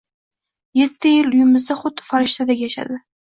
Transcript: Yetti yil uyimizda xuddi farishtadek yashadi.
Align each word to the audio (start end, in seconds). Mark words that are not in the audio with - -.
Yetti 0.79 1.11
yil 1.11 1.29
uyimizda 1.37 1.77
xuddi 1.83 2.07
farishtadek 2.09 2.65
yashadi. 2.67 3.01